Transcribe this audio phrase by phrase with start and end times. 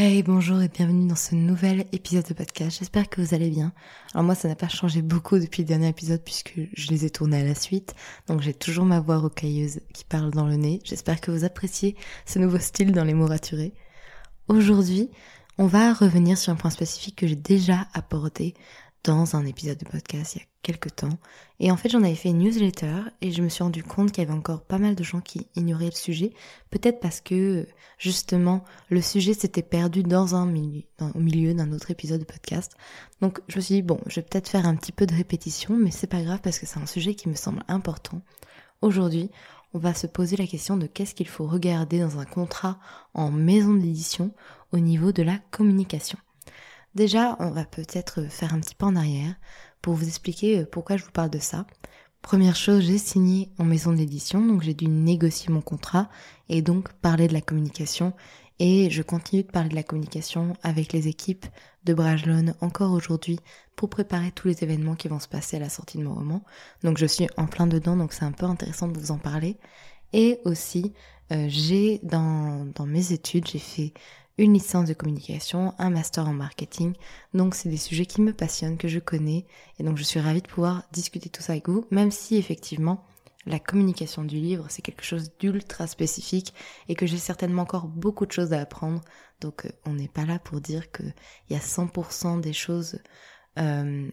[0.00, 2.78] Hey, bonjour et bienvenue dans ce nouvel épisode de podcast.
[2.78, 3.72] J'espère que vous allez bien.
[4.14, 7.10] Alors moi, ça n'a pas changé beaucoup depuis le dernier épisode puisque je les ai
[7.10, 7.96] tournés à la suite.
[8.28, 10.78] Donc j'ai toujours ma voix rocailleuse qui parle dans le nez.
[10.84, 13.74] J'espère que vous appréciez ce nouveau style dans les mots raturés.
[14.46, 15.10] Aujourd'hui,
[15.58, 18.54] on va revenir sur un point spécifique que j'ai déjà abordé
[19.02, 21.18] dans un épisode de podcast quelques temps.
[21.60, 24.22] Et en fait, j'en avais fait une newsletter et je me suis rendu compte qu'il
[24.22, 26.32] y avait encore pas mal de gens qui ignoraient le sujet.
[26.70, 27.66] Peut-être parce que,
[27.98, 32.72] justement, le sujet s'était perdu dans un milieu, au milieu d'un autre épisode de podcast.
[33.20, 35.76] Donc, je me suis dit, bon, je vais peut-être faire un petit peu de répétition,
[35.76, 38.20] mais c'est pas grave parce que c'est un sujet qui me semble important.
[38.82, 39.30] Aujourd'hui,
[39.74, 42.78] on va se poser la question de qu'est-ce qu'il faut regarder dans un contrat
[43.14, 44.32] en maison d'édition
[44.72, 46.18] au niveau de la communication.
[46.94, 49.34] Déjà, on va peut-être faire un petit pas en arrière
[49.82, 51.66] pour vous expliquer euh, pourquoi je vous parle de ça.
[52.22, 56.08] Première chose, j'ai signé en maison d'édition, donc j'ai dû négocier mon contrat
[56.48, 58.12] et donc parler de la communication.
[58.58, 61.46] Et je continue de parler de la communication avec les équipes
[61.84, 63.38] de Brajlon encore aujourd'hui
[63.76, 66.42] pour préparer tous les événements qui vont se passer à la sortie de mon roman.
[66.82, 69.56] Donc je suis en plein dedans, donc c'est un peu intéressant de vous en parler.
[70.12, 70.92] Et aussi,
[71.30, 73.92] euh, j'ai dans, dans mes études, j'ai fait
[74.38, 76.94] une licence de communication, un master en marketing.
[77.34, 79.46] Donc c'est des sujets qui me passionnent, que je connais.
[79.78, 83.04] Et donc je suis ravie de pouvoir discuter tout ça avec vous, même si effectivement
[83.46, 86.54] la communication du livre, c'est quelque chose d'ultra spécifique
[86.88, 89.00] et que j'ai certainement encore beaucoup de choses à apprendre.
[89.40, 91.14] Donc euh, on n'est pas là pour dire qu'il
[91.50, 93.00] y a 100% des choses
[93.58, 94.08] euh,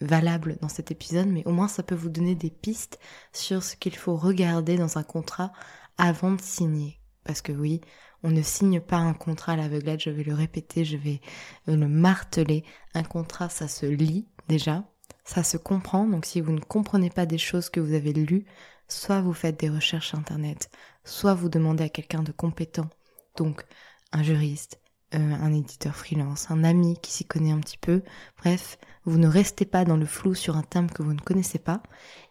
[0.00, 2.98] valables dans cet épisode, mais au moins ça peut vous donner des pistes
[3.32, 5.52] sur ce qu'il faut regarder dans un contrat
[5.98, 7.00] avant de signer.
[7.24, 7.82] Parce que oui,
[8.22, 11.20] on ne signe pas un contrat à l'aveuglette, je vais le répéter, je vais
[11.66, 12.64] le marteler.
[12.94, 14.84] Un contrat, ça se lit déjà,
[15.24, 16.06] ça se comprend.
[16.06, 18.44] Donc si vous ne comprenez pas des choses que vous avez lues,
[18.88, 20.70] soit vous faites des recherches internet,
[21.04, 22.88] soit vous demandez à quelqu'un de compétent,
[23.36, 23.64] donc
[24.12, 24.80] un juriste,
[25.14, 28.02] euh, un éditeur freelance, un ami qui s'y connaît un petit peu.
[28.38, 31.58] Bref, vous ne restez pas dans le flou sur un terme que vous ne connaissez
[31.58, 31.82] pas.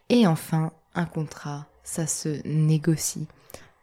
[0.08, 3.28] Et enfin, un contrat, ça se négocie.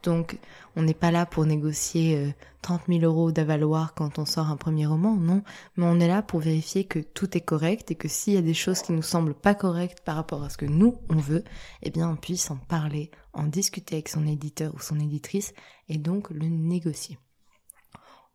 [0.03, 0.37] Donc,
[0.75, 4.55] on n'est pas là pour négocier 30 euh, 000 euros d'avaloir quand on sort un
[4.55, 5.43] premier roman, non,
[5.75, 8.41] mais on est là pour vérifier que tout est correct et que s'il y a
[8.41, 11.43] des choses qui nous semblent pas correctes par rapport à ce que nous, on veut,
[11.81, 15.53] eh bien, on puisse en parler, en discuter avec son éditeur ou son éditrice
[15.89, 17.17] et donc le négocier.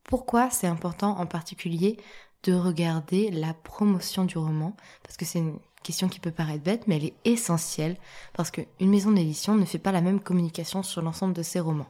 [0.05, 1.97] Pourquoi c'est important en particulier
[2.43, 4.77] de regarder la promotion du roman?
[5.05, 5.45] Parce que c'est
[5.83, 7.97] question qui peut paraître bête, mais elle est essentielle
[8.33, 11.89] parce qu'une maison d'édition ne fait pas la même communication sur l'ensemble de ses romans.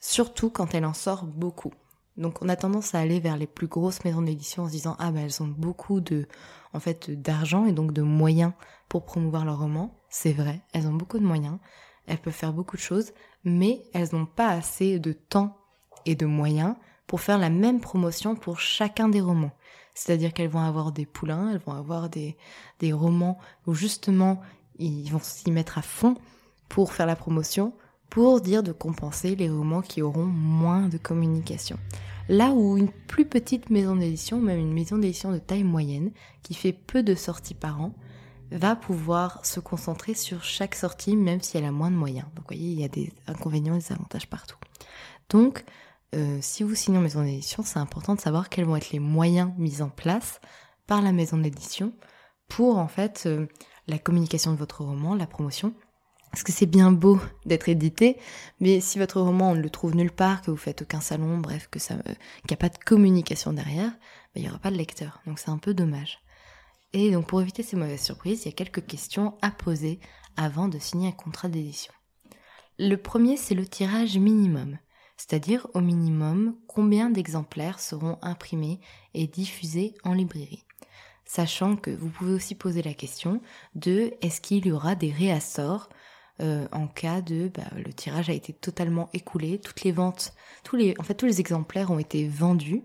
[0.00, 1.72] Surtout quand elle en sort beaucoup.
[2.16, 4.96] Donc on a tendance à aller vers les plus grosses maisons d'édition en se disant
[4.98, 6.26] ah ben elles ont beaucoup de
[6.72, 8.52] en fait d'argent et donc de moyens
[8.88, 9.94] pour promouvoir leurs romans.
[10.10, 11.58] C'est vrai, elles ont beaucoup de moyens,
[12.06, 13.12] elles peuvent faire beaucoup de choses,
[13.44, 15.56] mais elles n'ont pas assez de temps
[16.06, 16.74] et de moyens
[17.08, 19.50] pour faire la même promotion pour chacun des romans.
[19.94, 22.36] C'est-à-dire qu'elles vont avoir des poulains, elles vont avoir des,
[22.78, 24.40] des romans où justement
[24.78, 26.14] ils vont s'y mettre à fond
[26.68, 27.72] pour faire la promotion,
[28.10, 31.78] pour dire de compenser les romans qui auront moins de communication.
[32.28, 36.12] Là où une plus petite maison d'édition, même une maison d'édition de taille moyenne,
[36.42, 37.94] qui fait peu de sorties par an,
[38.50, 42.26] va pouvoir se concentrer sur chaque sortie, même si elle a moins de moyens.
[42.36, 44.58] Donc voyez, il y a des inconvénients et des avantages partout.
[45.30, 45.64] Donc,
[46.14, 48.98] euh, si vous signez en maison d'édition, c'est important de savoir quels vont être les
[48.98, 50.40] moyens mis en place
[50.86, 51.92] par la maison d'édition
[52.48, 53.46] pour en fait euh,
[53.86, 55.74] la communication de votre roman, la promotion.
[56.30, 58.18] Parce que c'est bien beau d'être édité,
[58.60, 61.38] mais si votre roman on ne le trouve nulle part, que vous faites aucun salon,
[61.38, 63.90] bref, que ça, euh, qu'il n'y a pas de communication derrière,
[64.34, 65.20] ben, il n'y aura pas de lecteur.
[65.26, 66.20] Donc c'est un peu dommage.
[66.92, 70.00] Et donc pour éviter ces mauvaises surprises, il y a quelques questions à poser
[70.36, 71.92] avant de signer un contrat d'édition.
[72.78, 74.78] Le premier, c'est le tirage minimum,
[75.18, 78.80] c'est-à-dire au minimum combien d'exemplaires seront imprimés
[79.12, 80.64] et diffusés en librairie.
[81.26, 83.42] Sachant que vous pouvez aussi poser la question
[83.74, 85.90] de est-ce qu'il y aura des réassorts
[86.40, 90.32] euh, en cas de bah, le tirage a été totalement écoulé, toutes les ventes,
[90.62, 92.82] tous les, en fait tous les exemplaires ont été vendus.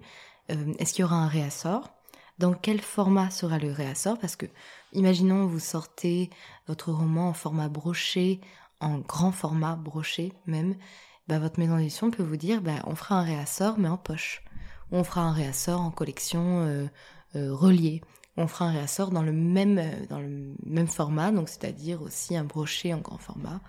[0.51, 1.93] Euh, est-ce qu'il y aura un réassort?
[2.39, 4.17] Dans quel format sera le réassort?
[4.17, 4.47] Parce que,
[4.91, 6.31] imaginons, vous sortez
[6.67, 8.41] votre roman en format broché,
[8.79, 10.75] en grand format broché même,
[11.27, 14.43] bah, votre maison d'édition peut vous dire, bah, on fera un réassort mais en poche.
[14.91, 16.85] On fera un réassort en collection euh,
[17.35, 18.01] euh, reliée.
[18.35, 22.35] On fera un réassort dans le même euh, dans le même format, donc c'est-à-dire aussi
[22.35, 23.61] un brochet en grand format.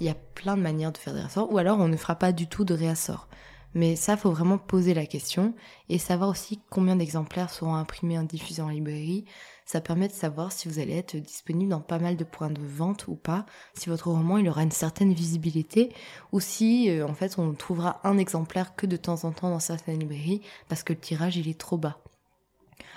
[0.00, 1.52] Il y a plein de manières de faire des réassorts.
[1.52, 3.28] Ou alors on ne fera pas du tout de réassort.
[3.76, 5.52] Mais ça, faut vraiment poser la question
[5.90, 9.26] et savoir aussi combien d'exemplaires seront imprimés en diffusés en librairie.
[9.66, 12.58] Ça permet de savoir si vous allez être disponible dans pas mal de points de
[12.58, 13.44] vente ou pas,
[13.74, 15.92] si votre roman il aura une certaine visibilité
[16.32, 19.60] ou si euh, en fait on trouvera un exemplaire que de temps en temps dans
[19.60, 20.40] certaines librairies
[20.70, 21.98] parce que le tirage il est trop bas.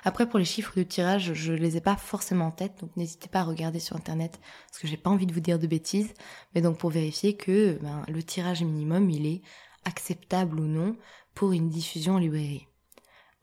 [0.05, 3.27] Après, pour les chiffres de tirage, je les ai pas forcément en tête, donc n'hésitez
[3.27, 4.39] pas à regarder sur internet,
[4.69, 6.13] parce que j'ai pas envie de vous dire de bêtises.
[6.55, 9.41] Mais donc pour vérifier que ben, le tirage minimum, il est
[9.89, 10.95] acceptable ou non
[11.35, 12.67] pour une diffusion en librairie.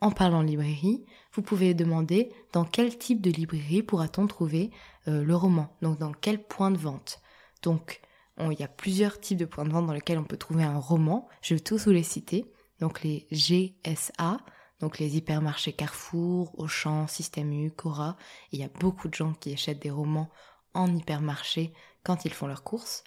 [0.01, 4.71] En parlant librairie, vous pouvez demander dans quel type de librairie pourra-t-on trouver
[5.09, 7.21] euh, le roman, donc dans quel point de vente.
[7.63, 8.01] Donc,
[8.39, 10.79] il y a plusieurs types de points de vente dans lesquels on peut trouver un
[10.79, 11.27] roman.
[11.41, 12.45] Je vais tous vous les citer.
[12.81, 14.39] Donc les GSA,
[14.81, 18.17] donc les hypermarchés Carrefour, Auchan, Système U, Cora.
[18.53, 20.29] il y a beaucoup de gens qui achètent des romans
[20.75, 21.73] en hypermarché
[22.05, 23.05] quand ils font leurs courses.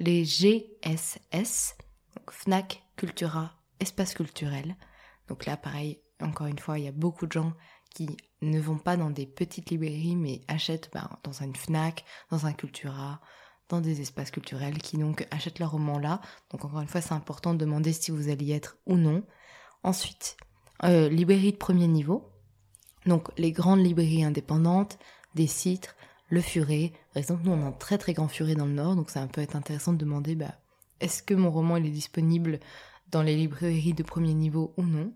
[0.00, 1.76] Les GSS,
[2.30, 4.76] Fnac, Cultura, Espace culturel.
[5.28, 7.52] Donc là, pareil, encore une fois, il y a beaucoup de gens
[7.94, 12.46] qui ne vont pas dans des petites librairies, mais achètent ben, dans une Fnac, dans
[12.46, 13.20] un Cultura,
[13.68, 16.20] dans des espaces culturels, qui donc achètent leur roman là.
[16.50, 19.24] Donc encore une fois, c'est important de demander si vous allez y être ou non.
[19.82, 20.36] Ensuite,
[20.82, 22.30] euh, librairie de premier niveau.
[23.06, 24.98] Donc les grandes librairies indépendantes,
[25.34, 25.94] des sites,
[26.28, 26.92] le furet.
[27.12, 29.26] Par exemple, nous on a un très très grand furet dans le nord, donc ça
[29.26, 30.54] peut être intéressant de demander bah,
[31.04, 32.60] est-ce que mon roman est disponible
[33.10, 35.12] dans les librairies de premier niveau ou non,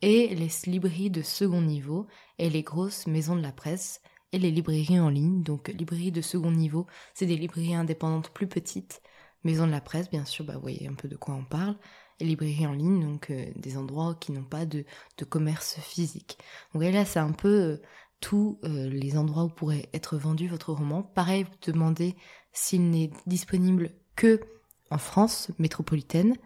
[0.00, 2.06] et les librairies de second niveau
[2.38, 4.00] et les grosses maisons de la presse
[4.32, 5.42] et les librairies en ligne.
[5.42, 9.02] Donc librairies de second niveau, c'est des librairies indépendantes plus petites,
[9.44, 11.76] maisons de la presse bien sûr, bah vous voyez un peu de quoi on parle,
[12.20, 14.86] et librairies en ligne, donc euh, des endroits qui n'ont pas de,
[15.28, 16.38] commerce physique.
[16.72, 17.82] Donc là c'est un peu euh,
[18.20, 21.02] tous euh, les endroits où pourrait être vendu votre roman.
[21.02, 22.16] Pareil, vous demandez
[22.50, 24.40] s'il n'est disponible que
[24.90, 26.36] en France métropolitaine,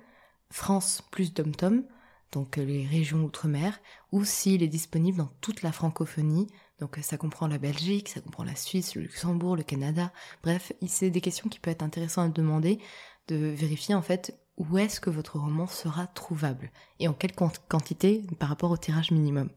[0.51, 1.85] France plus dom-tom,
[2.33, 3.79] donc euh, les régions outre-mer,
[4.11, 6.49] ou s'il est disponible dans toute la francophonie,
[6.81, 10.73] donc euh, ça comprend la Belgique, ça comprend la Suisse, le Luxembourg, le Canada, bref,
[10.87, 12.81] c'est des questions qui peuvent être intéressantes à demander,
[13.29, 18.25] de vérifier en fait où est-ce que votre roman sera trouvable, et en quelle quantité
[18.39, 19.51] par rapport au tirage minimum.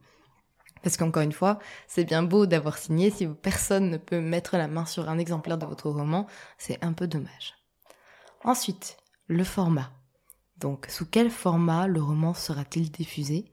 [0.84, 4.68] Parce qu'encore une fois, c'est bien beau d'avoir signé, si personne ne peut mettre la
[4.68, 6.28] main sur un exemplaire de votre roman,
[6.58, 7.65] c'est un peu dommage.
[8.46, 9.92] Ensuite, le format.
[10.58, 13.52] Donc, sous quel format le roman sera-t-il diffusé?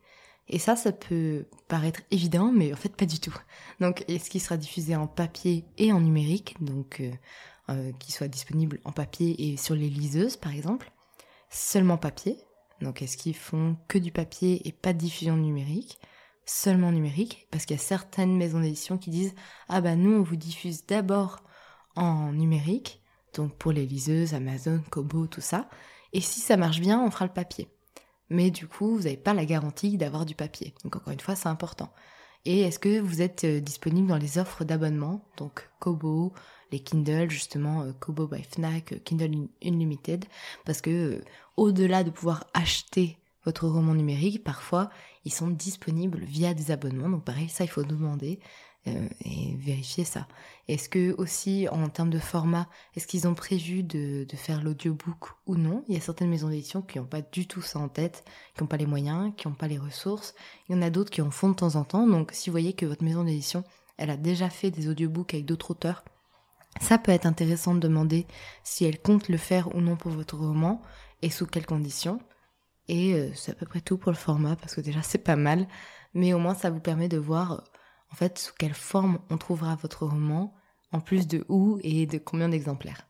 [0.49, 3.35] Et ça, ça peut paraître évident, mais en fait pas du tout.
[3.81, 6.63] Donc, est-ce qu'il sera diffusé en papier et en numérique?
[6.63, 7.11] Donc, euh,
[7.71, 10.93] euh, qu'il soit disponible en papier et sur les liseuses, par exemple
[11.49, 12.37] Seulement papier.
[12.83, 16.01] Donc, est-ce qu'ils font que du papier et pas de diffusion numérique?
[16.45, 19.35] Seulement numérique Parce qu'il y a certaines maisons d'édition qui disent
[19.71, 21.39] Ah bah nous, on vous diffuse d'abord
[21.97, 23.02] en numérique
[23.35, 25.69] donc pour les liseuses, Amazon, Kobo, tout ça.
[26.13, 27.69] Et si ça marche bien, on fera le papier.
[28.29, 30.75] Mais du coup, vous n'avez pas la garantie d'avoir du papier.
[30.85, 31.93] Donc encore une fois, c'est important.
[32.45, 35.25] Et est-ce que vous êtes euh, disponible dans les offres d'abonnement?
[35.37, 36.33] Donc Kobo,
[36.73, 40.25] les Kindle, justement, euh, Kobo by Fnac, euh, Kindle Unlimited.
[40.65, 41.23] Parce que
[41.57, 44.91] au-delà de pouvoir acheter votre roman numérique, parfois,
[45.25, 47.11] ils sont disponibles via des abonnements.
[47.11, 48.41] Donc pareil, ça, il faut demander.
[48.89, 50.27] Euh, et vérifier ça.
[50.69, 55.29] Est-ce que aussi en termes de format, est-ce qu'ils ont prévu de, de faire l'audiobook
[55.47, 55.85] ou non?
[55.89, 58.25] Il y a certaines maisons d'édition qui n'ont pas du tout ça en tête,
[58.55, 60.35] qui n'ont pas les moyens, qui n'ont pas les ressources.
[60.69, 62.07] Il y en a d'autres qui en font de temps en temps.
[62.07, 63.65] Donc si vous voyez que votre maison d'édition,
[63.99, 66.03] elle a déjà fait des audiobooks avec d'autres auteurs,
[66.81, 68.27] ça peut être intéressant de demander
[68.65, 70.81] si elle compte le faire ou non pour votre roman
[71.21, 72.21] et sous quelles conditions.
[72.89, 75.37] Et euh, c'est à peu près tout pour le format parce que déjà c'est pas
[75.37, 75.67] mal,
[76.15, 77.65] mais au moins ça vous permet de voir
[78.13, 80.55] en fait sous quelle forme on trouvera votre roman,
[80.93, 83.09] en plus de où et de combien d'exemplaires?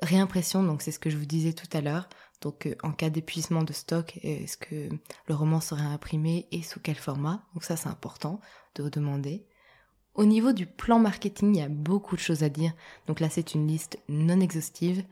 [0.00, 2.08] Réimpression, donc c'est ce que je vous disais tout à l'heure.
[2.40, 4.88] Donc euh, en cas d'épuisement de stock, est-ce que
[5.26, 7.44] le roman sera imprimé et sous quel format?
[7.54, 8.40] Donc ça c'est important
[8.74, 9.46] de demander.
[10.14, 12.72] Au niveau du plan marketing, il y a beaucoup de choses à dire.
[13.06, 15.04] Donc là c'est une liste non exhaustive,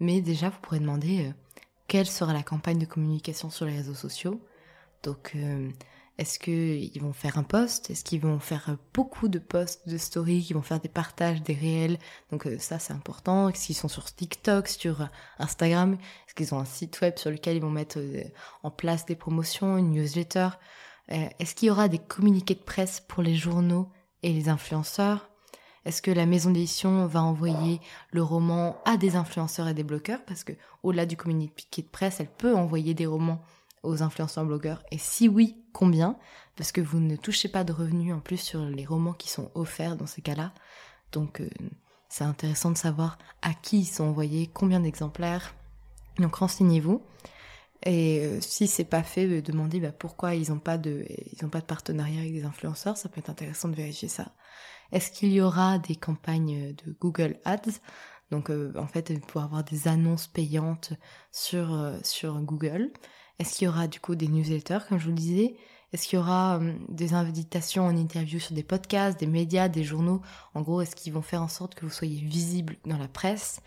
[0.00, 1.32] mais déjà vous pourrez demander euh,
[1.88, 4.40] quelle sera la campagne de communication sur les réseaux sociaux?
[5.02, 5.70] Donc euh,
[6.18, 7.90] est-ce qu'ils vont faire un post?
[7.90, 11.52] Est-ce qu'ils vont faire beaucoup de posts de story Qu'ils vont faire des partages, des
[11.52, 11.98] réels?
[12.32, 13.50] Donc euh, ça c'est important.
[13.50, 15.98] Est-ce qu'ils sont sur TikTok, sur Instagram?
[16.26, 18.22] Est-ce qu'ils ont un site web sur lequel ils vont mettre euh,
[18.62, 20.48] en place des promotions, une newsletter?
[21.12, 23.90] Euh, Est-ce qu'il y aura des communiqués de presse pour les journaux
[24.22, 25.28] et les influenceurs?
[25.84, 27.80] Est-ce que la maison d'édition va envoyer
[28.10, 30.24] le roman à des influenceurs et des bloqueurs?
[30.26, 33.42] Parce que au-delà du communiqué de presse, elle peut envoyer des romans
[33.86, 36.16] aux influenceurs blogueurs Et si oui, combien?
[36.56, 39.50] Parce que vous ne touchez pas de revenus en plus sur les romans qui sont
[39.54, 40.52] offerts dans ces cas-là.
[41.12, 41.48] Donc euh,
[42.08, 45.54] c'est intéressant de savoir à qui ils sont envoyés, combien d'exemplaires.
[46.18, 47.02] Donc renseignez-vous.
[47.84, 51.48] Et euh, si c'est pas fait, euh, demandez bah, pourquoi ils n'ont pas de ils
[51.48, 52.96] pas de partenariat avec des influenceurs.
[52.96, 54.32] Ça peut être intéressant de vérifier ça.
[54.92, 57.80] Est-ce qu'il y aura des campagnes de Google Ads?
[58.30, 60.92] Donc en fait, pouvez avoir des annonces payantes
[61.32, 62.92] sur, sur Google.
[63.38, 65.56] Est-ce qu'il y aura du coup des newsletters, comme je vous le disais?
[65.92, 69.84] Est-ce qu'il y aura hum, des invitations en interview sur des podcasts, des médias, des
[69.84, 70.22] journaux?
[70.54, 73.60] En gros, est-ce qu'ils vont faire en sorte que vous soyez visible dans la presse?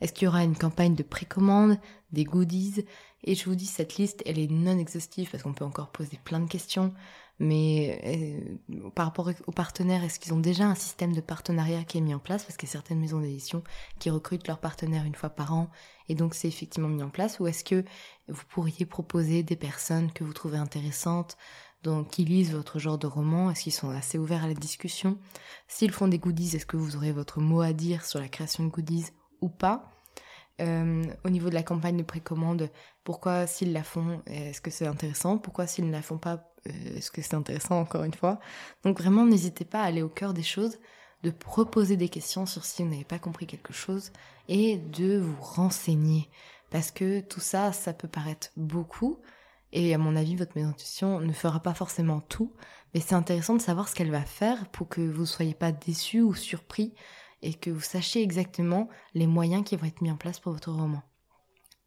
[0.00, 1.78] Est-ce qu'il y aura une campagne de précommande,
[2.12, 2.84] des goodies?
[3.24, 6.18] Et je vous dis, cette liste, elle est non exhaustive parce qu'on peut encore poser
[6.24, 6.94] plein de questions.
[7.38, 11.98] Mais euh, par rapport aux partenaires, est-ce qu'ils ont déjà un système de partenariat qui
[11.98, 12.44] est mis en place?
[12.44, 13.62] Parce qu'il y a certaines maisons d'édition
[13.98, 15.68] qui recrutent leurs partenaires une fois par an,
[16.08, 17.38] et donc c'est effectivement mis en place.
[17.38, 17.84] Ou est-ce que
[18.28, 21.36] vous pourriez proposer des personnes que vous trouvez intéressantes,
[21.82, 23.50] donc qui lisent votre genre de roman?
[23.50, 25.18] Est-ce qu'ils sont assez ouverts à la discussion?
[25.68, 28.64] S'ils font des goodies, est-ce que vous aurez votre mot à dire sur la création
[28.64, 29.06] de goodies
[29.42, 29.95] ou pas?
[30.60, 32.70] Euh, au niveau de la campagne de précommande,
[33.04, 35.38] pourquoi s'ils la font, est-ce que c'est intéressant?
[35.38, 38.40] Pourquoi s'ils ne la font pas, euh, est-ce que c'est intéressant encore une fois?
[38.82, 40.78] Donc vraiment, n'hésitez pas à aller au cœur des choses,
[41.22, 44.12] de proposer des questions sur si vous n'avez pas compris quelque chose
[44.48, 46.30] et de vous renseigner.
[46.70, 49.18] Parce que tout ça, ça peut paraître beaucoup.
[49.72, 52.52] Et à mon avis, votre maison ne fera pas forcément tout.
[52.94, 55.72] Mais c'est intéressant de savoir ce qu'elle va faire pour que vous ne soyez pas
[55.72, 56.94] déçus ou surpris
[57.46, 60.72] et que vous sachiez exactement les moyens qui vont être mis en place pour votre
[60.72, 61.02] roman.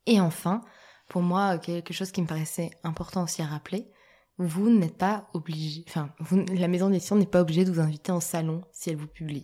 [0.05, 0.61] Et enfin,
[1.09, 3.91] pour moi, quelque chose qui me paraissait important aussi à rappeler,
[4.37, 6.13] vous n'êtes pas obligé, enfin,
[6.53, 9.43] la maison d'édition n'est pas obligée de vous inviter en salon si elle vous publie.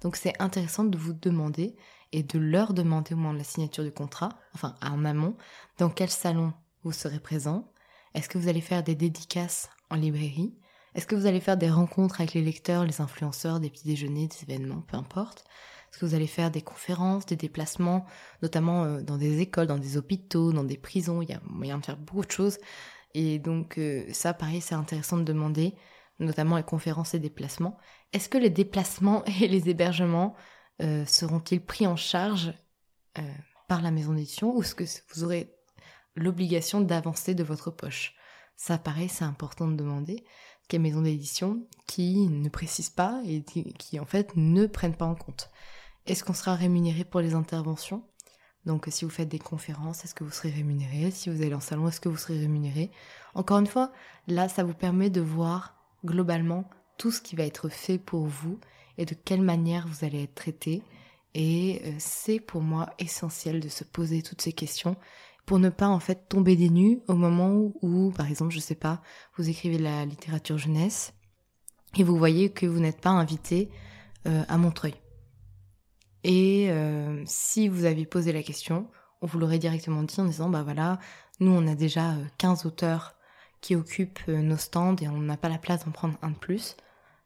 [0.00, 1.76] Donc c'est intéressant de vous demander
[2.10, 5.36] et de leur demander au moment de la signature du contrat, enfin en amont,
[5.78, 6.52] dans quel salon
[6.82, 7.72] vous serez présent.
[8.14, 10.56] Est-ce que vous allez faire des dédicaces en librairie?
[10.94, 14.28] Est-ce que vous allez faire des rencontres avec les lecteurs, les influenceurs, des petits déjeuners,
[14.28, 15.44] des événements, peu importe?
[15.90, 18.06] Est-ce que vous allez faire des conférences, des déplacements,
[18.42, 21.22] notamment euh, dans des écoles, dans des hôpitaux, dans des prisons?
[21.22, 22.58] Il y a moyen de faire beaucoup de choses.
[23.14, 25.74] Et donc euh, ça, pareil, c'est intéressant de demander,
[26.18, 27.78] notamment les conférences et déplacements.
[28.12, 30.34] Est-ce que les déplacements et les hébergements
[30.82, 32.52] euh, seront-ils pris en charge
[33.68, 34.84] par la maison d'édition ou est-ce que
[35.14, 35.54] vous aurez
[36.16, 38.14] l'obligation d'avancer de votre poche?
[38.56, 40.24] Ça, pareil, c'est important de demander
[40.78, 45.50] maisons d'édition qui ne précisent pas et qui en fait ne prennent pas en compte.
[46.06, 48.02] Est-ce qu'on sera rémunéré pour les interventions?
[48.64, 51.10] Donc si vous faites des conférences, est-ce que vous serez rémunéré?
[51.10, 52.90] Si vous allez en salon, est-ce que vous serez rémunéré?
[53.34, 53.92] Encore une fois,
[54.28, 58.58] là, ça vous permet de voir globalement tout ce qui va être fait pour vous
[58.98, 60.82] et de quelle manière vous allez être traité.
[61.34, 64.96] Et euh, c'est pour moi essentiel de se poser toutes ces questions
[65.46, 68.74] pour ne pas en fait tomber des nues au moment où, par exemple, je sais
[68.74, 69.02] pas,
[69.36, 71.14] vous écrivez la littérature jeunesse
[71.96, 73.70] et vous voyez que vous n'êtes pas invité
[74.26, 74.94] euh, à Montreuil.
[76.24, 78.88] Et euh, si vous aviez posé la question,
[79.20, 81.00] on vous l'aurait directement dit en disant bah voilà,
[81.40, 83.14] nous on a déjà 15 euh, auteurs
[83.60, 86.76] qui occupent nos stands et on n'a pas la place d'en prendre un de plus.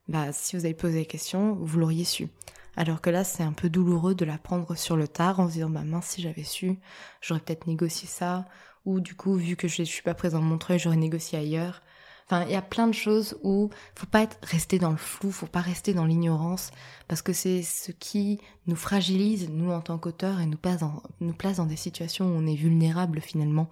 [0.09, 2.29] Bah si vous avez posé la question, vous l'auriez su.
[2.77, 5.55] Alors que là, c'est un peu douloureux de la prendre sur le tard en se
[5.55, 6.79] disant, bah mince, si j'avais su,
[7.21, 8.45] j'aurais peut-être négocié ça.
[8.85, 11.83] Ou du coup, vu que je ne suis pas présent à Montreuil, j'aurais négocié ailleurs.
[12.27, 15.31] Enfin, il y a plein de choses où faut pas être resté dans le flou,
[15.31, 16.73] faut pas rester dans l'ignorance,
[17.07, 21.67] parce que c'est ce qui nous fragilise, nous en tant qu'auteurs, et nous place, dans,
[21.67, 23.69] des situations où on est vulnérable finalement,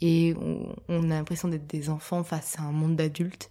[0.00, 0.34] et
[0.88, 3.50] on a l'impression d'être des enfants face à un monde d'adultes.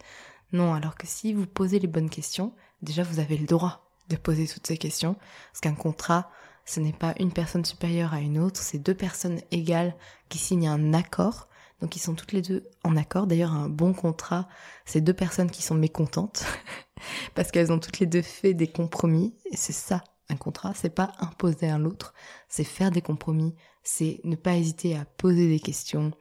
[0.52, 4.16] Non, alors que si vous posez les bonnes questions, déjà vous avez le droit de
[4.16, 5.16] poser toutes ces questions,
[5.52, 6.32] parce qu'un contrat,
[6.66, 9.96] ce n'est pas une personne supérieure à une autre, c'est deux personnes égales
[10.30, 11.50] qui signent un accord
[11.82, 13.28] donc ils sont toutes les deux en accord.
[13.28, 14.48] D'ailleurs, un bon contrat,
[14.86, 16.46] c'est deux personnes qui sont mécontentes
[17.36, 19.36] parce qu'elles ont toutes les deux fait des compromis.
[19.52, 20.74] Et c'est ça, un contrat.
[20.76, 22.14] C'est pas imposer à l'autre,
[22.48, 23.56] c'est faire des compromis.
[23.84, 26.12] C'est ne pas hésiter à poser des questions.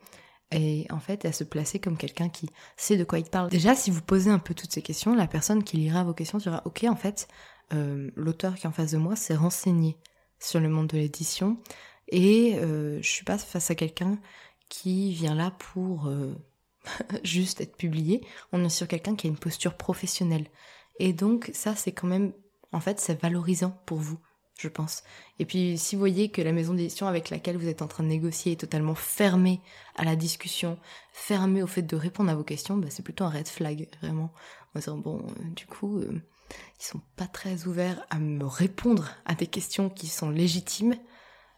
[0.51, 3.51] Et en fait, à se placer comme quelqu'un qui sait de quoi il parle.
[3.51, 6.39] Déjà, si vous posez un peu toutes ces questions, la personne qui lira vos questions
[6.39, 7.29] dira, ok, en fait,
[7.75, 9.97] euh, l'auteur qui est en face de moi s'est renseigné
[10.39, 11.59] sur le monde de l'édition
[12.09, 14.19] et euh, je suis pas face à quelqu'un
[14.69, 16.35] qui vient là pour euh,
[17.25, 18.27] juste être publié.
[18.53, 20.47] On est sur quelqu'un qui a une posture professionnelle.
[20.99, 22.33] Et donc ça, c'est quand même,
[22.73, 24.19] en fait, c'est valorisant pour vous,
[24.59, 25.05] je pense.
[25.39, 28.03] Et puis si vous voyez que la maison d'édition avec laquelle vous êtes en train
[28.03, 29.61] de négocier est totalement fermée
[29.97, 30.79] à la discussion,
[31.13, 34.33] fermée au fait de répondre à vos questions, bah, c'est plutôt un red flag, vraiment.
[34.75, 36.21] En disant, bon, euh, du coup, euh,
[36.79, 40.97] ils sont pas très ouverts à me répondre à des questions qui sont légitimes.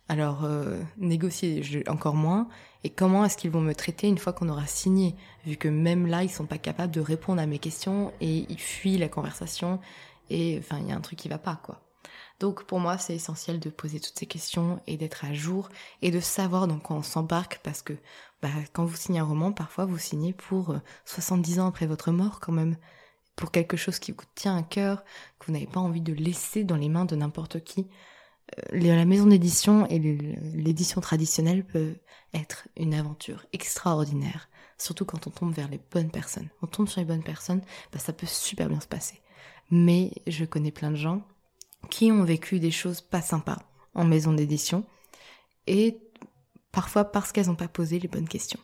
[0.08, 2.48] Alors, euh, négocier encore moins.
[2.84, 5.14] Et comment est-ce qu'ils vont me traiter une fois qu'on aura signé
[5.46, 8.60] Vu que même là, ils sont pas capables de répondre à mes questions et ils
[8.60, 9.80] fuient la conversation.
[10.28, 11.80] Et enfin, il y a un truc qui va pas, quoi.
[12.40, 15.68] Donc pour moi, c'est essentiel de poser toutes ces questions et d'être à jour
[16.00, 17.92] et de savoir dans quoi on s'embarque parce que
[18.40, 22.10] bah, quand vous signez un roman, parfois vous signez pour 70 euh, ans après votre
[22.10, 22.76] mort quand même,
[23.36, 25.04] pour quelque chose qui vous tient à cœur,
[25.38, 27.88] que vous n'avez pas envie de laisser dans les mains de n'importe qui.
[28.58, 31.96] Euh, la maison d'édition et l'édition traditionnelle peut
[32.32, 36.48] être une aventure extraordinaire, surtout quand on tombe vers les bonnes personnes.
[36.62, 37.60] On tombe sur les bonnes personnes,
[37.92, 39.20] bah ça peut super bien se passer.
[39.70, 41.22] Mais je connais plein de gens
[41.88, 43.58] qui ont vécu des choses pas sympas
[43.94, 44.84] en maison d'édition
[45.66, 45.98] et
[46.72, 48.60] parfois parce qu'elles n'ont pas posé les bonnes questions.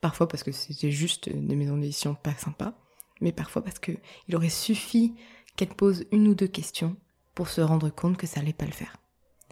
[0.00, 2.74] Parfois parce que c'était juste des maisons d'édition pas sympas,
[3.20, 3.98] mais parfois parce qu'il
[4.34, 5.14] aurait suffi
[5.56, 6.96] qu'elles posent une ou deux questions
[7.34, 8.96] pour se rendre compte que ça allait pas le faire.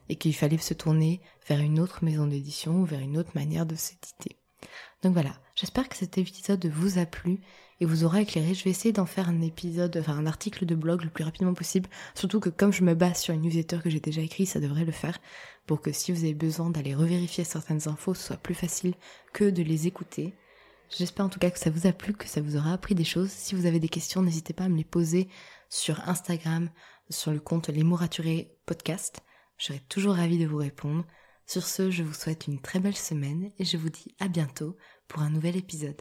[0.09, 3.67] Et qu'il fallait se tourner vers une autre maison d'édition ou vers une autre manière
[3.67, 4.37] de s'éditer.
[5.03, 7.41] Donc voilà, j'espère que cet épisode vous a plu
[7.81, 8.55] et vous aura éclairé.
[8.55, 11.55] Je vais essayer d'en faire un épisode, enfin un article de blog le plus rapidement
[11.55, 11.89] possible.
[12.15, 14.85] Surtout que comme je me base sur une newsletter que j'ai déjà écrite, ça devrait
[14.85, 15.19] le faire
[15.67, 18.95] pour que si vous avez besoin d'aller revérifier certaines infos, ce soit plus facile
[19.33, 20.35] que de les écouter.
[20.91, 23.05] J'espère en tout cas que ça vous a plu, que ça vous aura appris des
[23.05, 23.31] choses.
[23.31, 25.29] Si vous avez des questions, n'hésitez pas à me les poser
[25.69, 26.71] sur Instagram,
[27.11, 29.21] sur le compte Les mots raturés podcast.
[29.59, 31.05] Je serai toujours ravie de vous répondre.
[31.47, 34.77] Sur ce, je vous souhaite une très belle semaine et je vous dis à bientôt
[35.09, 36.01] pour un nouvel épisode.